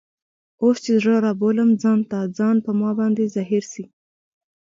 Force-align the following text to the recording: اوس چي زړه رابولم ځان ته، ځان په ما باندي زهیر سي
اوس 0.61 0.77
چي 0.83 0.91
زړه 1.01 1.15
رابولم 1.25 1.69
ځان 1.81 1.99
ته، 2.09 2.19
ځان 2.37 2.55
په 2.65 2.71
ما 2.79 2.91
باندي 2.99 3.25
زهیر 3.35 3.63
سي 3.71 3.83